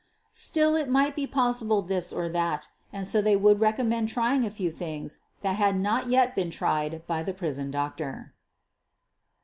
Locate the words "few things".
4.49-5.19